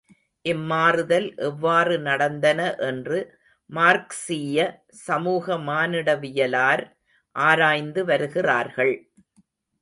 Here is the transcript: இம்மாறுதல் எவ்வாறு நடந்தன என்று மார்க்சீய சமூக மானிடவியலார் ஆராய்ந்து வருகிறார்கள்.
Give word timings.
இம்மாறுதல் 0.45 1.27
எவ்வாறு 1.47 1.95
நடந்தன 1.99 2.59
என்று 2.87 3.19
மார்க்சீய 3.69 4.65
சமூக 5.03 5.57
மானிடவியலார் 5.67 6.83
ஆராய்ந்து 7.35 8.03
வருகிறார்கள். 8.05 8.95